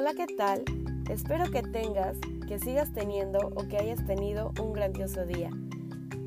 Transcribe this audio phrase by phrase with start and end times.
[0.00, 0.64] Hola, ¿qué tal?
[1.10, 2.16] Espero que tengas,
[2.48, 5.50] que sigas teniendo o que hayas tenido un grandioso día.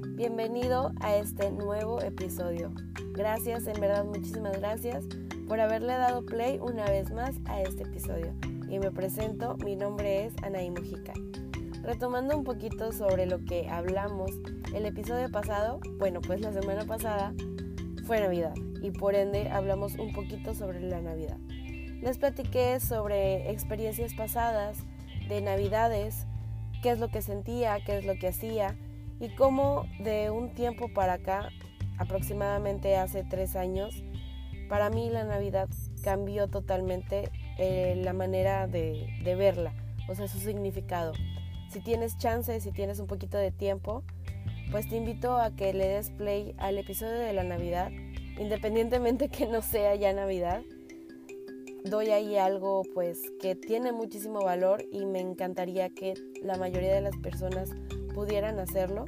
[0.09, 2.71] Bienvenido a este nuevo episodio.
[3.13, 5.05] Gracias, en verdad muchísimas gracias
[5.47, 8.35] por haberle dado play una vez más a este episodio.
[8.69, 11.13] Y me presento, mi nombre es Anaí Mujica.
[11.81, 14.29] Retomando un poquito sobre lo que hablamos
[14.75, 17.33] el episodio pasado, bueno, pues la semana pasada
[18.05, 18.53] fue Navidad
[18.83, 21.39] y por ende hablamos un poquito sobre la Navidad.
[22.03, 24.77] Les platiqué sobre experiencias pasadas
[25.29, 26.27] de Navidades,
[26.81, 28.75] qué es lo que sentía, qué es lo que hacía
[29.21, 31.47] y cómo de un tiempo para acá,
[31.97, 34.03] aproximadamente hace tres años,
[34.67, 35.69] para mí la Navidad
[36.03, 39.73] cambió totalmente eh, la manera de, de verla,
[40.09, 41.13] o sea, su significado.
[41.69, 44.03] Si tienes chance, si tienes un poquito de tiempo,
[44.71, 47.91] pues te invito a que le des play al episodio de la Navidad,
[48.37, 50.63] independientemente que no sea ya Navidad.
[51.85, 57.01] Doy ahí algo pues que tiene muchísimo valor y me encantaría que la mayoría de
[57.01, 57.71] las personas
[58.13, 59.05] pudieran hacerlo.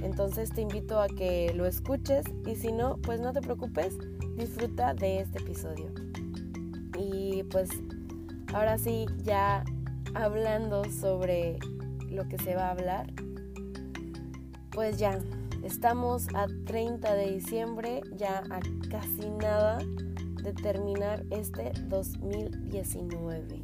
[0.00, 3.98] Entonces te invito a que lo escuches y si no, pues no te preocupes,
[4.36, 5.90] disfruta de este episodio.
[6.96, 7.68] Y pues
[8.54, 9.64] ahora sí, ya
[10.14, 11.58] hablando sobre
[12.08, 13.12] lo que se va a hablar,
[14.70, 15.18] pues ya,
[15.64, 19.78] estamos a 30 de diciembre, ya a casi nada
[20.52, 23.62] terminar este 2019.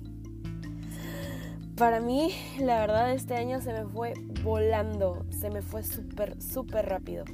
[1.77, 6.87] Para mí, la verdad, este año se me fue volando, se me fue súper, súper
[6.87, 7.25] rápido.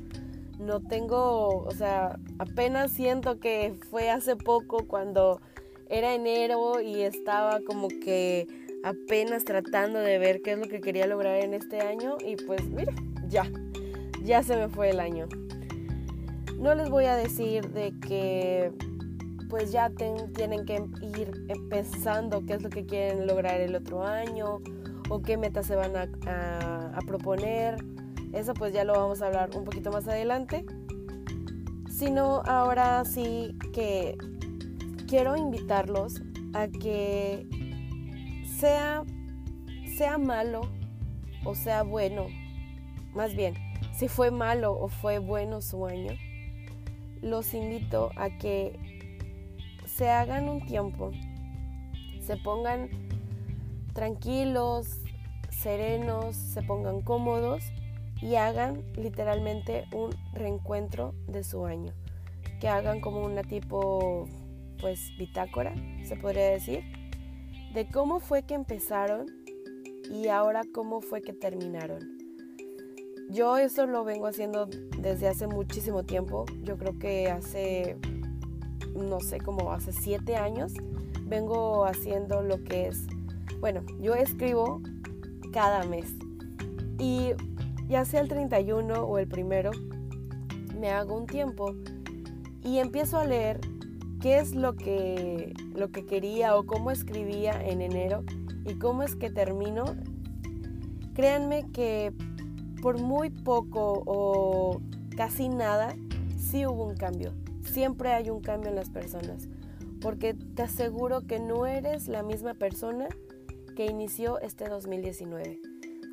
[0.59, 5.41] No tengo, o sea, apenas siento que fue hace poco cuando
[5.89, 8.48] era enero y estaba como que
[8.83, 12.64] apenas tratando de ver qué es lo que quería lograr en este año y pues
[12.66, 12.92] mira,
[13.28, 13.44] ya,
[14.25, 15.28] ya se me fue el año.
[16.59, 18.72] No les voy a decir de que
[19.53, 21.31] pues ya tienen que ir
[21.69, 24.62] pensando qué es lo que quieren lograr el otro año
[25.11, 26.09] o qué metas se van a,
[26.97, 27.77] a proponer.
[28.32, 30.65] Eso pues ya lo vamos a hablar un poquito más adelante.
[31.91, 34.16] Sino ahora sí que
[35.06, 36.22] quiero invitarlos
[36.54, 37.47] a que
[38.59, 39.04] sea,
[39.98, 40.62] sea malo
[41.44, 42.25] o sea bueno,
[43.12, 43.53] más bien,
[43.94, 46.12] si fue malo o fue bueno su año,
[47.21, 48.81] los invito a que
[49.97, 51.10] se hagan un tiempo,
[52.20, 52.88] se pongan
[53.92, 54.98] tranquilos,
[55.50, 57.62] serenos, se pongan cómodos
[58.20, 61.92] y hagan literalmente un reencuentro de su año.
[62.58, 64.28] Que hagan como una tipo,
[64.80, 66.84] pues, bitácora, se podría decir,
[67.74, 69.26] de cómo fue que empezaron
[70.10, 72.00] y ahora cómo fue que terminaron.
[73.30, 74.66] Yo eso lo vengo haciendo
[74.98, 76.44] desde hace muchísimo tiempo.
[76.62, 77.97] Yo creo que hace
[78.94, 80.72] no sé, como hace siete años,
[81.25, 83.06] vengo haciendo lo que es,
[83.60, 84.81] bueno, yo escribo
[85.53, 86.15] cada mes
[86.98, 87.31] y
[87.88, 89.71] ya sea el 31 o el primero,
[90.78, 91.75] me hago un tiempo
[92.62, 93.60] y empiezo a leer
[94.21, 98.25] qué es lo que, lo que quería o cómo escribía en enero
[98.65, 99.84] y cómo es que termino.
[101.15, 102.12] Créanme que
[102.81, 104.81] por muy poco o
[105.16, 105.94] casi nada,
[106.37, 107.32] sí hubo un cambio
[107.65, 109.49] siempre hay un cambio en las personas,
[110.00, 113.09] porque te aseguro que no eres la misma persona
[113.77, 115.61] que inició este 2019.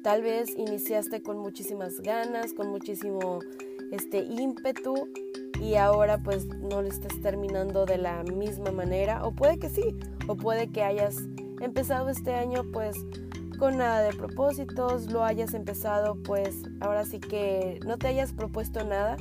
[0.03, 3.39] Tal vez iniciaste con muchísimas ganas, con muchísimo
[3.91, 5.09] este ímpetu
[5.61, 9.95] y ahora pues no lo estés terminando de la misma manera o puede que sí,
[10.27, 11.17] o puede que hayas
[11.59, 12.95] empezado este año pues
[13.57, 18.85] con nada de propósitos, lo hayas empezado pues ahora sí que no te hayas propuesto
[18.85, 19.17] nada,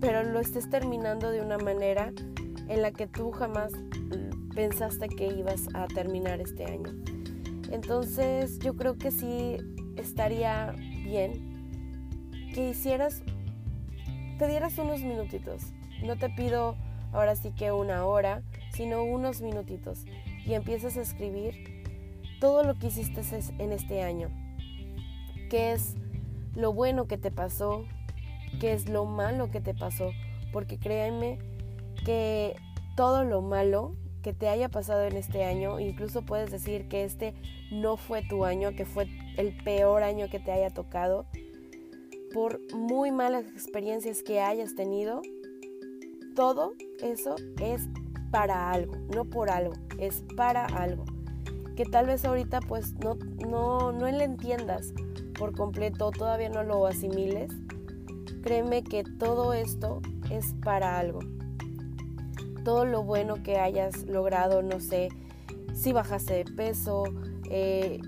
[0.00, 2.12] pero lo estés terminando de una manera
[2.68, 3.72] en la que tú jamás
[4.54, 6.92] pensaste que ibas a terminar este año.
[7.70, 9.56] Entonces yo creo que sí
[9.96, 13.22] estaría bien que hicieras,
[14.38, 15.62] te dieras unos minutitos.
[16.04, 16.76] No te pido
[17.12, 18.42] ahora sí que una hora,
[18.72, 20.04] sino unos minutitos
[20.44, 21.84] y empiezas a escribir
[22.40, 23.22] todo lo que hiciste
[23.58, 24.28] en este año.
[25.50, 25.94] ¿Qué es
[26.54, 27.84] lo bueno que te pasó?
[28.60, 30.12] Qué es lo malo que te pasó,
[30.52, 31.38] porque créanme
[32.04, 32.56] que
[32.96, 37.34] todo lo malo que te haya pasado en este año, incluso puedes decir que este
[37.70, 39.06] no fue tu año, que fue
[39.36, 41.26] el peor año que te haya tocado,
[42.32, 45.22] por muy malas experiencias que hayas tenido,
[46.34, 47.88] todo eso es
[48.30, 51.04] para algo, no por algo, es para algo.
[51.76, 53.14] Que tal vez ahorita pues no,
[53.48, 54.92] no, no le entiendas
[55.38, 57.52] por completo, todavía no lo asimiles,
[58.42, 60.00] Créeme que todo esto
[60.30, 61.20] es para algo.
[62.64, 65.08] Todo lo bueno que hayas logrado, no sé,
[65.74, 67.04] si bajaste de peso,
[67.50, 68.00] eh,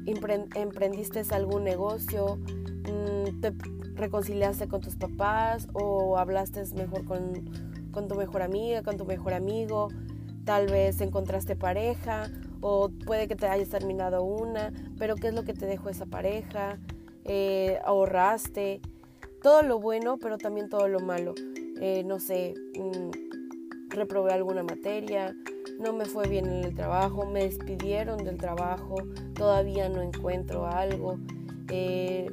[0.55, 3.55] emprendiste algún negocio, mm, te
[3.95, 9.89] reconciliaste con tus papás o hablaste mejor con, tu mejor amiga, con tu mejor amigo,
[10.45, 12.31] tal vez encontraste pareja
[12.61, 16.07] o puede que te hayas terminado una, pero ¿qué es lo que te dejó esa
[16.07, 16.79] pareja?
[17.25, 18.81] Eh, ahorraste,
[19.43, 21.35] todo lo bueno, pero también todo lo malo.
[21.81, 25.35] Eh, no sé, mm, reprobé alguna materia,
[25.79, 28.97] no me fue bien en el trabajo, me despidieron del trabajo,
[29.35, 31.19] todavía no encuentro algo.
[31.69, 32.31] Eh,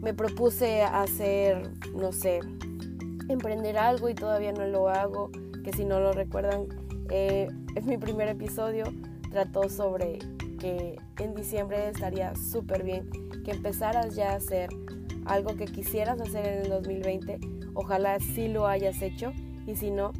[0.00, 2.40] me propuse hacer, no sé,
[3.28, 5.30] emprender algo y todavía no lo hago,
[5.62, 6.66] que si no lo recuerdan,
[7.08, 8.84] eh, es mi primer episodio,
[9.30, 10.18] trató sobre
[10.58, 13.08] que en diciembre estaría súper bien
[13.44, 14.68] que empezaras ya a hacer
[15.32, 17.38] algo que quisieras hacer en el 2020,
[17.74, 19.32] ojalá sí lo hayas hecho
[19.66, 20.12] y si no,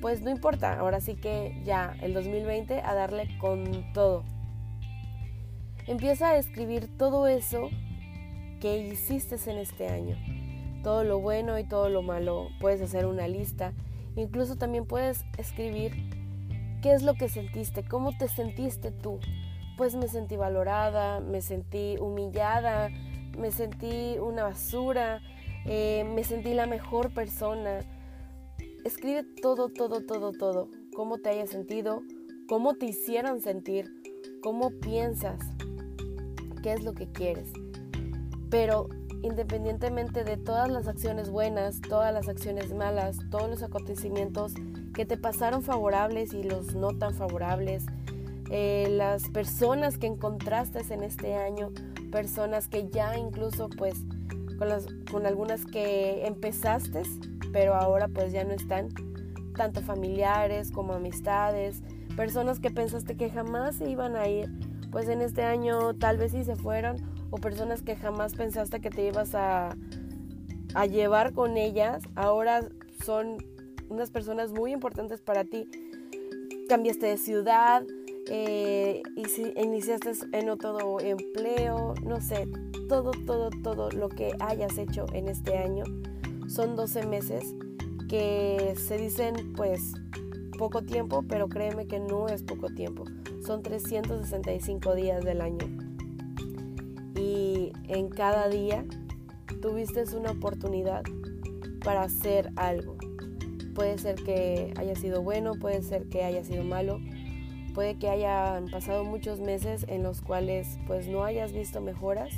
[0.00, 4.24] pues no importa, ahora sí que ya el 2020 a darle con todo.
[5.86, 7.68] Empieza a escribir todo eso
[8.60, 10.16] que hiciste en este año,
[10.82, 12.48] todo lo bueno y todo lo malo.
[12.60, 13.72] Puedes hacer una lista,
[14.16, 15.92] incluso también puedes escribir
[16.80, 19.20] qué es lo que sentiste, cómo te sentiste tú.
[19.76, 22.90] Pues me sentí valorada, me sentí humillada,
[23.38, 25.20] me sentí una basura,
[25.64, 27.80] eh, me sentí la mejor persona,
[28.84, 30.68] escribe todo, todo, todo, todo.
[30.94, 32.02] Cómo te hayas sentido,
[32.48, 33.90] cómo te hicieron sentir,
[34.42, 35.40] cómo piensas,
[36.62, 37.50] qué es lo que quieres.
[38.50, 38.88] Pero
[39.22, 44.52] independientemente de todas las acciones buenas, todas las acciones malas, todos los acontecimientos
[44.92, 47.86] que te pasaron favorables y los no tan favorables,
[48.50, 51.72] eh, las personas que encontraste en este año,
[52.14, 53.96] personas que ya incluso pues
[54.56, 57.02] con, las, con algunas que empezaste
[57.52, 58.90] pero ahora pues ya no están,
[59.56, 61.82] tanto familiares como amistades,
[62.16, 64.48] personas que pensaste que jamás se iban a ir,
[64.92, 66.98] pues en este año tal vez sí se fueron,
[67.30, 69.76] o personas que jamás pensaste que te ibas a,
[70.74, 72.68] a llevar con ellas, ahora
[73.04, 73.38] son
[73.88, 75.68] unas personas muy importantes para ti.
[76.68, 77.82] Cambiaste de ciudad,
[78.28, 79.02] eh,
[79.56, 82.48] iniciaste en otro empleo, no sé,
[82.88, 85.84] todo, todo, todo lo que hayas hecho en este año
[86.48, 87.54] son 12 meses
[88.08, 89.94] que se dicen pues
[90.58, 93.04] poco tiempo, pero créeme que no es poco tiempo.
[93.44, 95.66] Son 365 días del año.
[97.16, 98.84] Y en cada día
[99.60, 101.02] tuviste una oportunidad
[101.84, 102.96] para hacer algo.
[103.74, 107.00] Puede ser que haya sido bueno, puede ser que haya sido malo,
[107.74, 112.32] puede que hayan pasado muchos meses en los cuales pues no hayas visto mejoras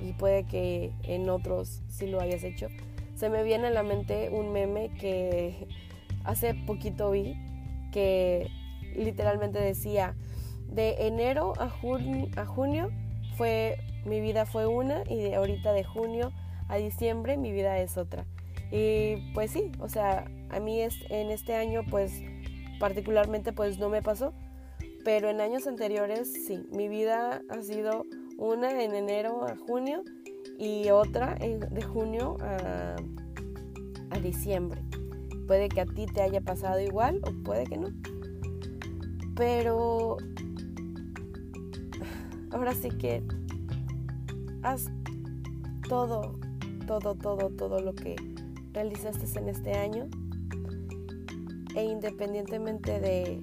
[0.00, 2.68] y puede que en otros sí lo hayas hecho.
[3.14, 5.66] Se me viene a la mente un meme que
[6.24, 7.34] hace poquito vi
[7.92, 8.48] que
[8.94, 10.14] literalmente decía
[10.68, 11.64] de enero a,
[12.40, 12.90] a junio
[13.36, 16.32] fue mi vida fue una y de ahorita de junio
[16.68, 18.24] a diciembre mi vida es otra
[18.70, 22.22] y pues sí o sea a mí es, en este año pues
[22.80, 24.32] particularmente pues no me pasó
[25.06, 28.06] pero en años anteriores sí mi vida ha sido
[28.38, 30.02] una en enero a junio
[30.58, 32.96] y otra de junio a,
[34.10, 34.82] a diciembre.
[35.46, 37.90] Puede que a ti te haya pasado igual o puede que no.
[39.36, 40.16] Pero
[42.50, 43.22] ahora sí que
[44.62, 44.86] haz
[45.88, 46.36] todo,
[46.88, 48.16] todo, todo, todo lo que
[48.72, 50.08] realizaste en este año
[51.76, 53.40] e independientemente de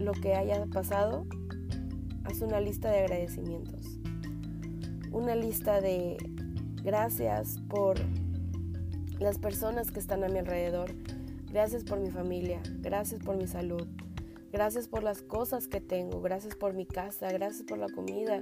[0.00, 1.26] lo que haya pasado,
[2.24, 3.98] haz una lista de agradecimientos.
[5.12, 6.16] Una lista de
[6.82, 7.98] gracias por
[9.18, 10.92] las personas que están a mi alrededor,
[11.50, 13.86] gracias por mi familia, gracias por mi salud,
[14.52, 18.40] gracias por las cosas que tengo, gracias por mi casa, gracias por la comida,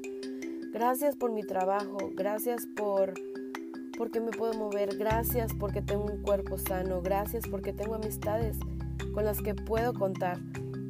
[0.73, 3.15] gracias por mi trabajo, gracias por
[3.97, 8.57] porque me puedo mover, gracias porque tengo un cuerpo sano, gracias porque tengo amistades
[9.13, 10.39] con las que puedo contar,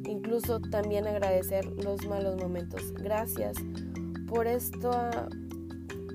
[0.09, 2.93] incluso también agradecer los malos momentos.
[2.93, 3.57] Gracias
[4.27, 4.91] por esto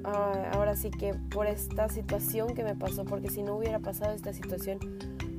[0.04, 4.12] Ah, ahora sí que por esta situación que me pasó, porque si no hubiera pasado
[4.12, 4.78] esta situación,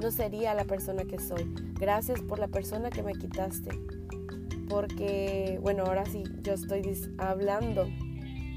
[0.01, 1.53] no sería la persona que soy.
[1.79, 3.69] Gracias por la persona que me quitaste.
[4.67, 6.81] Porque, bueno, ahora sí yo estoy
[7.19, 7.85] hablando.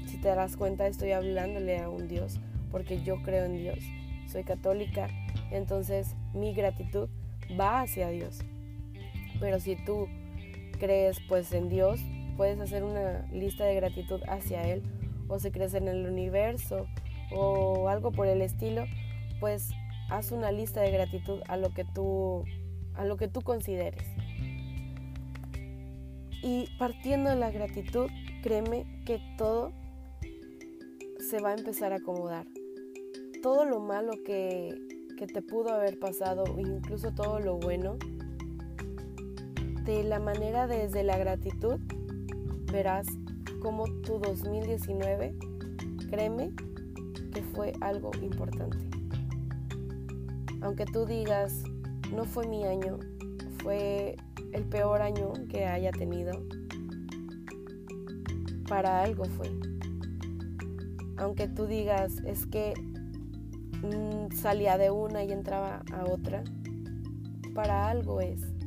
[0.07, 2.39] Si te das cuenta, estoy hablándole a un Dios,
[2.71, 3.79] porque yo creo en Dios.
[4.27, 5.07] Soy católica,
[5.51, 7.07] entonces mi gratitud
[7.59, 8.39] va hacia Dios.
[9.39, 10.07] Pero si tú
[10.79, 11.99] crees pues en Dios,
[12.37, 14.83] puedes hacer una lista de gratitud hacia Él
[15.27, 16.87] o si crees en el universo
[17.31, 18.85] o algo por el estilo,
[19.39, 19.69] pues
[20.09, 22.43] haz una lista de gratitud a lo que tú
[22.95, 24.03] a lo que tú consideres.
[26.41, 28.09] Y partiendo de la gratitud,
[28.41, 29.71] créeme que todo
[31.29, 32.45] se va a empezar a acomodar.
[33.41, 34.75] Todo lo malo que,
[35.17, 37.97] que te pudo haber pasado, incluso todo lo bueno,
[39.89, 41.79] de la manera desde la gratitud,
[42.71, 43.07] verás
[43.59, 45.33] como tu 2019,
[46.11, 46.51] créeme
[47.33, 48.77] que fue algo importante.
[50.61, 51.63] Aunque tú digas,
[52.13, 52.99] no fue mi año,
[53.63, 54.15] fue
[54.53, 56.33] el peor año que haya tenido,
[58.67, 59.49] para algo fue.
[61.17, 62.75] Aunque tú digas, es que
[63.81, 66.43] mm, salía de una y entraba a otra,
[67.55, 68.58] para algo es.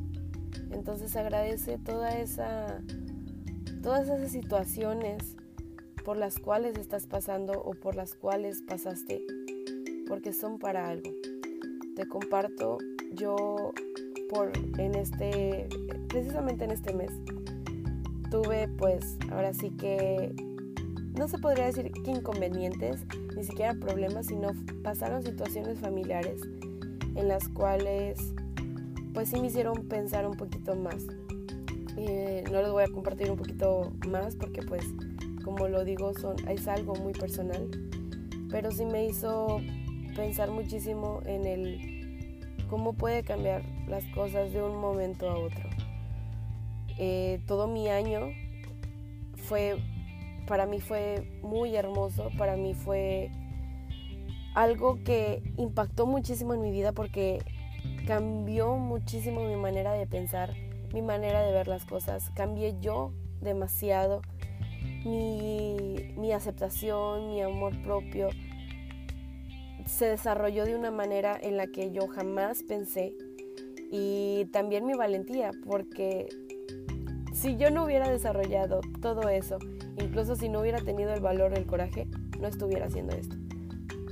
[0.73, 2.81] Entonces agradece toda esa,
[3.81, 5.35] todas esas situaciones
[6.03, 9.23] por las cuales estás pasando o por las cuales pasaste,
[10.07, 11.11] porque son para algo.
[11.95, 12.77] Te comparto
[13.11, 13.73] yo
[14.29, 15.67] por en este
[16.09, 17.11] precisamente en este mes
[18.29, 20.33] tuve pues ahora sí que
[21.17, 23.01] no se podría decir que inconvenientes,
[23.35, 24.49] ni siquiera problemas, sino
[24.83, 26.41] pasaron situaciones familiares
[27.15, 28.33] en las cuales
[29.13, 31.05] pues sí me hicieron pensar un poquito más.
[31.97, 34.83] Eh, no les voy a compartir un poquito más porque pues
[35.43, 37.69] como lo digo son, es algo muy personal,
[38.49, 39.59] pero sí me hizo
[40.15, 41.93] pensar muchísimo en el
[42.69, 45.69] cómo puede cambiar las cosas de un momento a otro.
[46.97, 48.29] Eh, todo mi año
[49.35, 49.77] fue,
[50.47, 53.29] para mí fue muy hermoso, para mí fue
[54.55, 57.39] algo que impactó muchísimo en mi vida porque
[58.05, 60.53] cambió muchísimo mi manera de pensar,
[60.93, 62.29] mi manera de ver las cosas.
[62.35, 64.21] Cambié yo demasiado.
[65.05, 68.29] Mi, mi aceptación, mi amor propio
[69.85, 73.13] se desarrolló de una manera en la que yo jamás pensé.
[73.91, 76.27] Y también mi valentía, porque
[77.33, 79.59] si yo no hubiera desarrollado todo eso,
[79.99, 82.07] incluso si no hubiera tenido el valor el coraje,
[82.39, 83.35] no estuviera haciendo esto.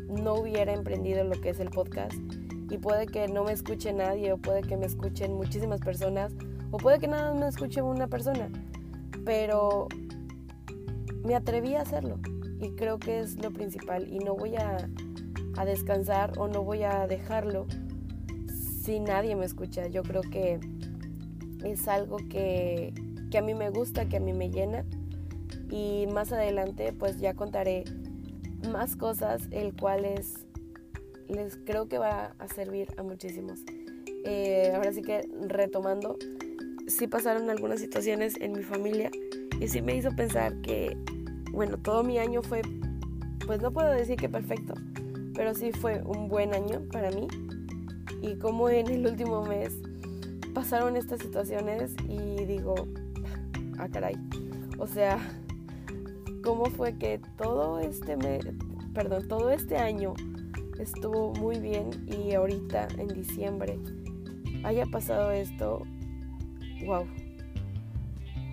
[0.10, 2.20] No hubiera emprendido lo que es el podcast
[2.72, 6.34] y puede que no me escuche nadie o puede que me escuchen muchísimas personas
[6.72, 8.50] o puede que nada me escuche una persona,
[9.26, 9.90] pero
[11.26, 12.18] me atreví a hacerlo
[12.62, 14.88] y creo que es lo principal y no voy a,
[15.58, 17.68] a descansar o no voy a dejarlo
[18.82, 19.88] si nadie me escucha.
[19.88, 20.62] Yo creo que
[21.66, 22.94] es algo que,
[23.30, 24.86] que a mí me gusta, que a mí me llena
[25.70, 27.84] y más adelante pues ya contaré
[28.72, 30.46] más cosas el cual es
[31.32, 33.62] les creo que va a servir a muchísimos.
[34.24, 36.18] Eh, ahora sí que retomando,
[36.88, 39.10] sí pasaron algunas situaciones en mi familia
[39.60, 40.98] y sí me hizo pensar que,
[41.52, 42.62] bueno, todo mi año fue,
[43.46, 44.74] pues no puedo decir que perfecto,
[45.34, 47.28] pero sí fue un buen año para mí.
[48.22, 49.74] Y como en el último mes
[50.54, 52.76] pasaron estas situaciones y digo,
[53.80, 54.16] ah, caray,
[54.78, 55.18] o sea,
[56.44, 58.46] ¿cómo fue que todo este mes,
[58.94, 60.14] perdón, todo este año
[60.82, 63.78] estuvo muy bien y ahorita en diciembre
[64.64, 65.84] haya pasado esto,
[66.86, 67.08] wow.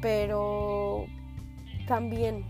[0.00, 1.06] Pero
[1.86, 2.44] también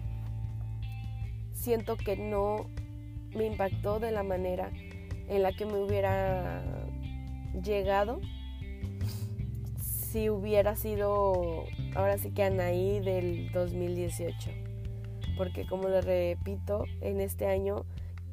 [1.52, 2.68] siento que no
[3.34, 4.70] me impactó de la manera
[5.28, 6.62] en la que me hubiera
[7.62, 8.20] llegado
[9.80, 14.50] si hubiera sido ahora sí que Anaí del 2018.
[15.36, 17.84] Porque como le repito, en este año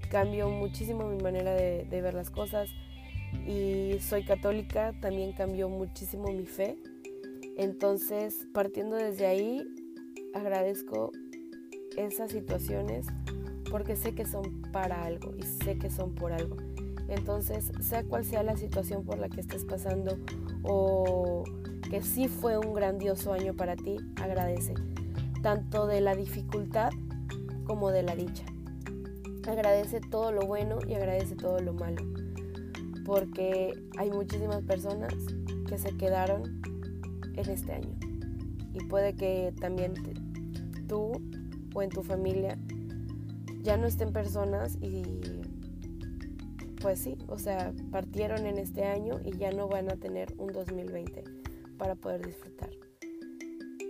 [0.09, 2.69] cambió muchísimo mi manera de, ver las cosas
[3.47, 6.77] y soy católica, también cambió muchísimo mi fe.
[7.57, 9.65] Entonces, partiendo desde ahí,
[10.33, 11.12] agradezco
[11.97, 13.07] esas situaciones
[13.69, 16.57] porque sé que son para algo y sé que son por algo.
[17.07, 20.17] Entonces, sea cual sea la situación por la que estés pasando
[20.63, 21.43] o
[21.89, 24.74] que sí fue un grandioso año para ti, agradece,
[25.43, 26.89] tanto de la dificultad
[27.65, 28.45] como de la dicha
[29.52, 32.04] agradece todo lo bueno y agradece todo lo malo.
[33.06, 35.14] Porque hay muchísimas personas
[35.68, 36.62] que se quedaron
[37.36, 37.96] en este año.
[38.74, 39.94] Y puede que también
[40.88, 41.12] tú
[41.74, 42.58] o en tu familia
[43.62, 45.04] ya no estén personas y
[46.82, 50.52] pues sí, o sea, partieron en este año y ya no van a tener un
[50.54, 51.24] 2020
[51.78, 52.70] para poder disfrutar.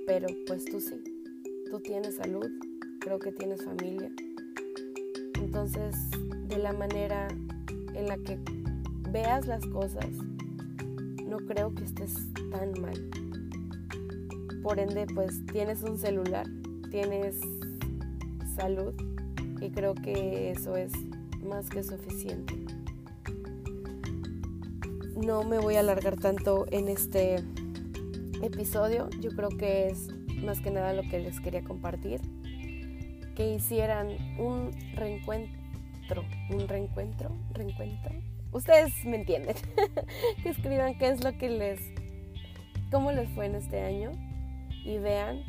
[0.07, 1.03] Pero pues tú sí,
[1.69, 2.47] tú tienes salud,
[3.01, 4.09] creo que tienes familia
[5.39, 5.95] entonces,
[6.47, 7.27] de la manera
[7.93, 8.39] en la que
[9.11, 10.09] veas las cosas,
[11.25, 12.13] no creo que estés
[12.51, 13.09] tan mal.
[14.61, 16.47] Por ende, pues tienes un celular,
[16.91, 17.35] tienes
[18.55, 18.93] salud
[19.61, 20.91] y creo que eso es
[21.43, 22.55] más que suficiente.
[25.15, 27.43] No me voy a alargar tanto en este
[28.41, 30.09] episodio, yo creo que es
[30.43, 32.21] más que nada lo que les quería compartir,
[33.35, 38.15] que hicieran un reencuentro, un reencuentro, reencuentro.
[38.51, 39.55] Ustedes me entienden,
[40.43, 41.79] que escriban qué es lo que les,
[42.89, 44.11] cómo les fue en este año
[44.85, 45.43] y vean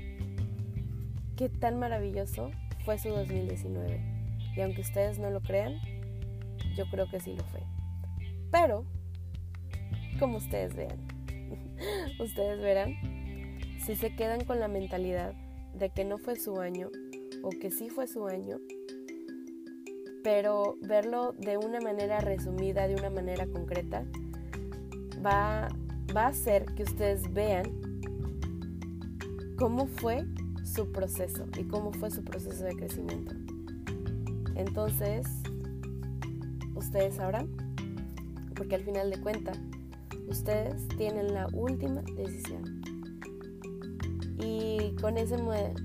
[1.37, 2.50] qué tan maravilloso
[2.85, 4.00] fue su 2019.
[4.57, 5.78] Y aunque ustedes no lo crean,
[6.76, 7.61] yo creo que sí lo fue.
[8.50, 8.85] Pero,
[10.19, 10.99] como ustedes vean,
[12.19, 12.97] ustedes verán
[13.78, 15.35] si se quedan con la mentalidad
[15.75, 16.88] de que no fue su año
[17.43, 18.59] o que sí fue su año,
[20.23, 24.05] pero verlo de una manera resumida, de una manera concreta,
[25.25, 25.69] va,
[26.14, 27.64] va a hacer que ustedes vean
[29.57, 30.26] cómo fue
[30.64, 33.35] su proceso y cómo fue su proceso de crecimiento.
[34.55, 35.26] Entonces,
[36.75, 37.49] ustedes sabrán,
[38.55, 39.59] porque al final de cuentas,
[40.28, 42.83] ustedes tienen la última decisión.
[44.38, 45.37] Y con, ese,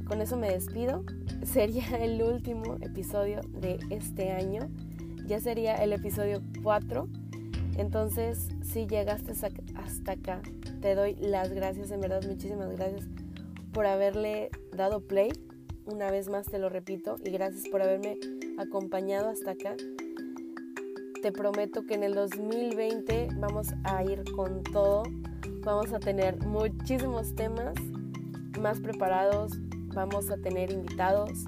[0.05, 1.03] con eso me despido.
[1.43, 4.69] Sería el último episodio de este año.
[5.25, 7.07] Ya sería el episodio 4.
[7.77, 10.41] Entonces, si llegaste hasta acá,
[10.81, 13.07] te doy las gracias, en verdad, muchísimas gracias
[13.71, 15.31] por haberle dado play.
[15.86, 18.17] Una vez más te lo repito y gracias por haberme
[18.57, 19.75] acompañado hasta acá.
[21.21, 25.03] Te prometo que en el 2020 vamos a ir con todo.
[25.63, 27.75] Vamos a tener muchísimos temas
[28.60, 29.53] más preparados.
[29.93, 31.45] Vamos a tener invitados.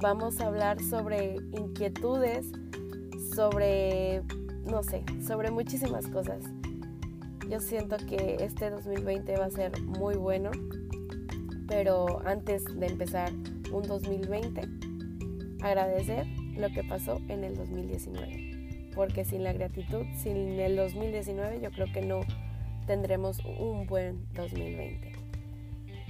[0.00, 2.46] Vamos a hablar sobre inquietudes,
[3.34, 4.22] sobre,
[4.64, 6.44] no sé, sobre muchísimas cosas.
[7.48, 10.50] Yo siento que este 2020 va a ser muy bueno
[11.66, 13.32] pero antes de empezar
[13.72, 14.62] un 2020,
[15.62, 16.26] agradecer
[16.56, 18.90] lo que pasó en el 2019.
[18.94, 22.20] Porque sin la gratitud, sin el 2019, yo creo que no
[22.86, 25.12] tendremos un buen 2020.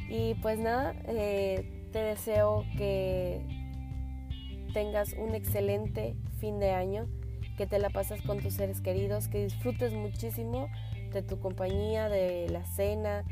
[0.09, 3.41] Y pues nada, eh, te deseo que
[4.73, 7.07] tengas un excelente fin de año,
[7.57, 10.69] que te la pases con tus seres queridos, que disfrutes muchísimo
[11.13, 13.25] de tu compañía, de la cena,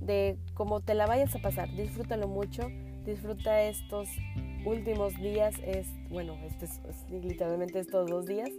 [0.00, 1.70] de cómo te la vayas a pasar.
[1.74, 2.68] Disfrútalo mucho,
[3.04, 4.08] disfruta estos
[4.64, 8.50] últimos días, es, bueno, este es, literalmente estos dos días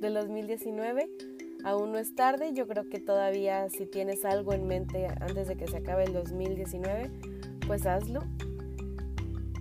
[0.00, 1.08] del 2019.
[1.68, 5.56] Aún no es tarde, yo creo que todavía si tienes algo en mente antes de
[5.58, 7.10] que se acabe el 2019,
[7.66, 8.22] pues hazlo.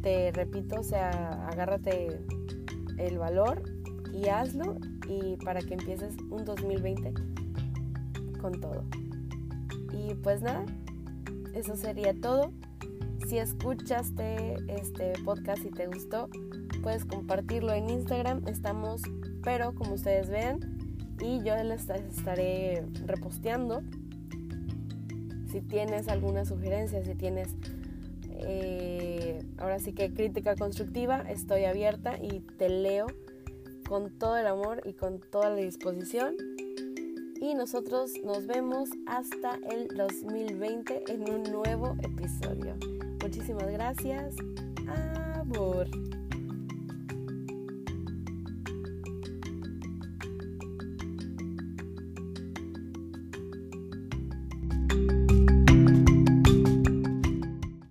[0.04, 2.22] Te repito, o sea, agárrate
[2.98, 3.62] el valor
[4.14, 4.78] y hazlo
[5.10, 7.14] y para que empieces un 2020
[8.40, 8.86] con todo.
[9.92, 10.66] Y pues nada,
[11.56, 12.54] eso sería todo.
[13.28, 16.30] Si escuchaste este podcast y te gustó,
[16.82, 18.48] puedes compartirlo en Instagram.
[18.48, 19.02] Estamos,
[19.44, 20.77] pero como ustedes vean,
[21.22, 23.82] y yo les estaré reposteando.
[25.52, 27.50] Si tienes alguna sugerencia, si tienes
[28.40, 33.08] eh, ahora sí que crítica constructiva, estoy abierta y te leo
[33.88, 36.36] con todo el amor y con toda la disposición
[37.42, 42.76] y nosotros nos vemos hasta el 2020 en un nuevo episodio.
[43.22, 44.36] Muchísimas gracias.
[45.36, 45.88] Amor.